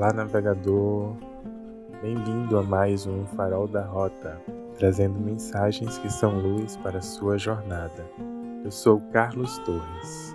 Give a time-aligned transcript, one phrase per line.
[0.00, 1.14] Olá, navegador.
[2.00, 4.40] Bem-vindo a mais um Farol da Rota,
[4.78, 8.10] trazendo mensagens que são luz para a sua jornada.
[8.64, 10.34] Eu sou Carlos Torres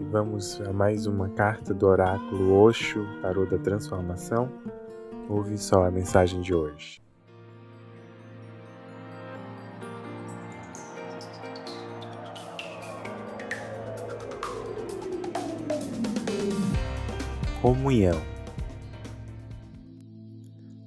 [0.00, 4.50] e vamos a mais uma carta do oráculo Oxo, Tarô da Transformação.
[5.28, 7.00] Ouve só a mensagem de hoje.
[17.62, 18.35] Comunhão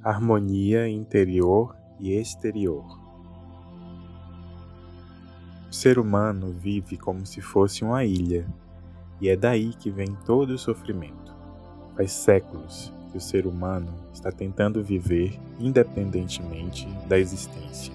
[0.03, 2.85] harmonia interior e exterior.
[5.69, 8.47] O ser humano vive como se fosse uma ilha,
[9.19, 11.35] e é daí que vem todo o sofrimento.
[11.97, 17.93] Faz séculos que o ser humano está tentando viver independentemente da existência.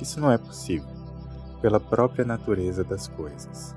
[0.00, 0.88] Isso não é possível,
[1.60, 3.74] pela própria natureza das coisas.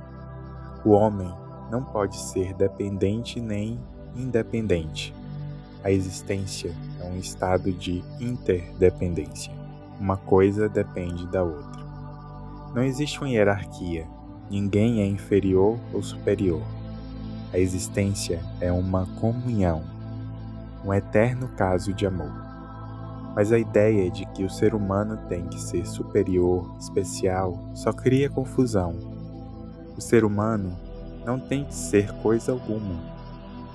[0.86, 1.34] O homem
[1.72, 3.80] não pode ser dependente nem
[4.16, 5.14] independente
[5.84, 9.52] a existência é um estado de interdependência.
[10.00, 11.84] Uma coisa depende da outra.
[12.74, 14.08] Não existe uma hierarquia.
[14.50, 16.62] Ninguém é inferior ou superior.
[17.52, 19.84] A existência é uma comunhão,
[20.86, 22.32] um eterno caso de amor.
[23.36, 28.30] Mas a ideia de que o ser humano tem que ser superior, especial, só cria
[28.30, 28.96] confusão.
[29.98, 30.78] O ser humano
[31.26, 33.02] não tem que ser coisa alguma.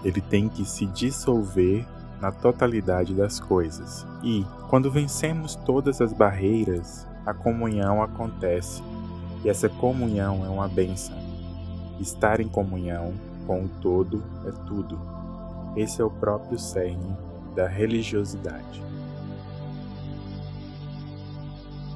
[0.02, 1.86] Ele tem que se dissolver
[2.20, 4.06] na totalidade das coisas.
[4.22, 8.82] E, quando vencemos todas as barreiras, a comunhão acontece.
[9.44, 11.18] E essa comunhão é uma benção.
[12.00, 13.12] Estar em comunhão
[13.46, 14.98] com o todo é tudo.
[15.76, 17.16] Esse é o próprio cerne
[17.54, 18.82] da religiosidade.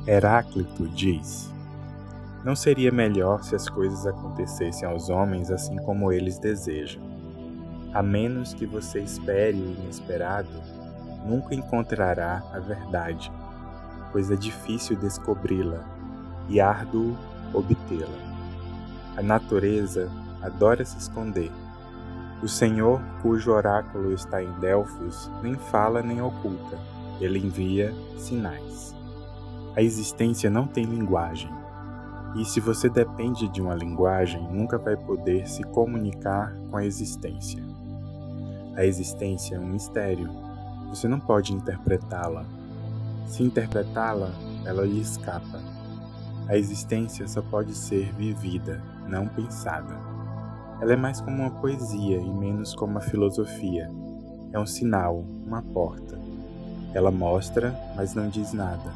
[0.07, 1.53] Heráclito diz:
[2.45, 7.03] Não seria melhor se as coisas acontecessem aos homens assim como eles desejam?
[7.95, 10.49] A menos que você espere o inesperado,
[11.27, 13.31] nunca encontrará a verdade,
[14.11, 15.85] pois é difícil descobri-la
[16.49, 17.17] e árduo
[17.53, 18.33] obtê-la.
[19.17, 20.11] A natureza
[20.41, 21.53] adora se esconder.
[22.43, 26.79] O Senhor, cujo oráculo está em Delfos, nem fala nem oculta,
[27.21, 28.97] ele envia sinais.
[29.77, 31.51] A existência não tem linguagem,
[32.35, 37.63] e se você depende de uma linguagem, nunca vai poder se comunicar com a existência.
[38.75, 40.31] A existência é um mistério.
[40.89, 42.45] Você não pode interpretá-la.
[43.27, 44.31] Se interpretá-la,
[44.65, 45.61] ela lhe escapa.
[46.49, 49.95] A existência só pode ser vivida, não pensada.
[50.81, 53.91] Ela é mais como uma poesia e menos como uma filosofia.
[54.53, 56.19] É um sinal, uma porta.
[56.95, 58.91] Ela mostra, mas não diz nada.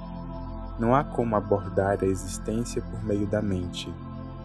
[0.79, 3.93] Não há como abordar a existência por meio da mente.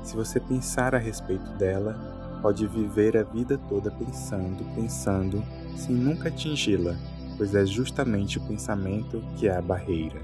[0.03, 5.43] Se você pensar a respeito dela, pode viver a vida toda pensando, pensando,
[5.75, 6.95] sem nunca atingi-la,
[7.37, 10.21] pois é justamente o pensamento que é a barreira.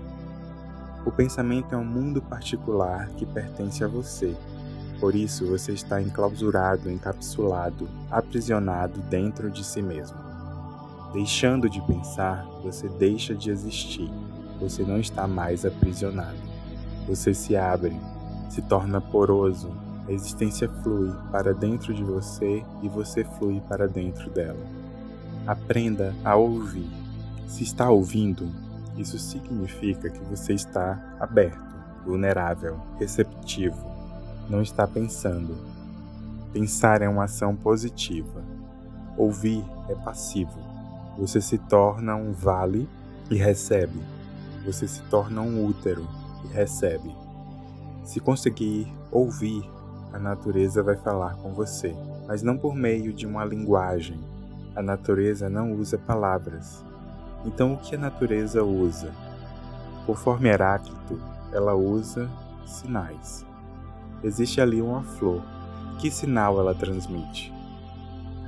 [1.05, 4.35] O pensamento é um mundo particular que pertence a você.
[4.99, 10.17] Por isso você está enclausurado, encapsulado, aprisionado dentro de si mesmo.
[11.13, 14.11] Deixando de pensar, você deixa de existir.
[14.59, 16.37] Você não está mais aprisionado.
[17.07, 17.95] Você se abre,
[18.49, 19.71] se torna poroso,
[20.07, 24.65] a existência flui para dentro de você e você flui para dentro dela.
[25.45, 26.89] Aprenda a ouvir.
[27.45, 28.49] Se está ouvindo,
[28.97, 31.75] isso significa que você está aberto,
[32.05, 33.77] vulnerável, receptivo.
[34.49, 35.57] Não está pensando.
[36.53, 38.41] Pensar é uma ação positiva.
[39.17, 40.57] Ouvir é passivo.
[41.17, 42.87] Você se torna um vale
[43.29, 43.99] e recebe.
[44.65, 46.07] Você se torna um útero
[46.45, 47.13] e recebe.
[48.05, 49.69] Se conseguir ouvir
[50.17, 51.95] a natureza vai falar com você,
[52.27, 54.19] mas não por meio de uma linguagem.
[54.75, 56.83] A natureza não usa palavras.
[57.45, 59.11] Então, o que a natureza usa?
[60.07, 61.21] Conforme Heráclito,
[61.53, 62.27] ela usa
[62.65, 63.45] sinais.
[64.23, 65.43] Existe ali uma flor.
[65.99, 67.53] Que sinal ela transmite?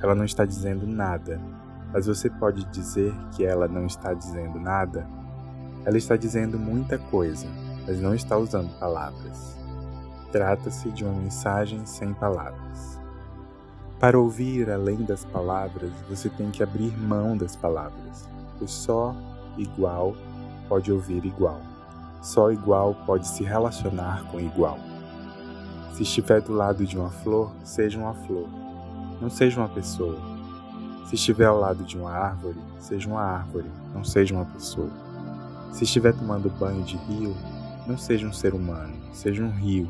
[0.02, 1.40] Ela não está dizendo nada,
[1.92, 5.06] mas você pode dizer que ela não está dizendo nada?
[5.84, 7.46] Ela está dizendo muita coisa,
[7.86, 9.59] mas não está usando palavras.
[10.32, 13.00] Trata-se de uma mensagem sem palavras.
[13.98, 18.28] Para ouvir além das palavras, você tem que abrir mão das palavras,
[18.58, 19.14] pois só
[19.58, 20.14] igual
[20.68, 21.60] pode ouvir igual.
[22.22, 24.78] Só igual pode se relacionar com igual.
[25.92, 28.48] Se estiver do lado de uma flor, seja uma flor,
[29.20, 30.16] não seja uma pessoa.
[31.06, 34.90] Se estiver ao lado de uma árvore, seja uma árvore, não seja uma pessoa.
[35.72, 37.34] Se estiver tomando banho de rio,
[37.86, 39.88] não seja um ser humano, seja um rio,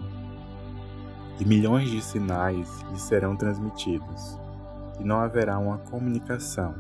[1.40, 4.38] e milhões de sinais lhe serão transmitidos,
[5.00, 6.75] e não haverá uma comunicação.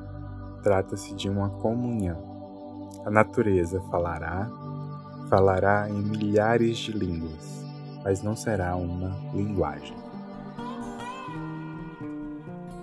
[0.62, 2.90] trata-se de uma comunhão.
[3.06, 4.46] A natureza falará,
[5.30, 7.64] falará em milhares de línguas,
[8.04, 9.96] mas não será uma linguagem.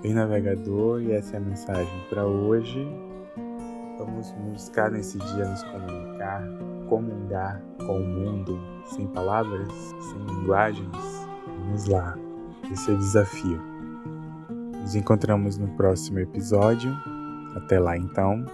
[0.02, 2.84] Bem navegador, e essa é a mensagem para hoje.
[4.00, 6.44] Vamos buscar nesse dia nos comunicar,
[6.90, 9.72] comungar com o mundo sem palavras,
[10.02, 11.27] sem linguagens.
[11.60, 12.18] Vamos lá,
[12.72, 13.62] esse é o desafio.
[14.82, 16.96] Nos encontramos no próximo episódio.
[17.56, 18.46] Até lá então,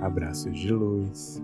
[0.00, 1.42] abraços de luz.